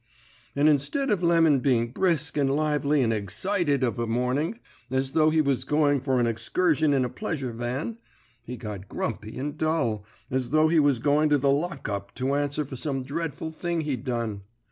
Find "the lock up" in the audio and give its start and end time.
11.37-12.15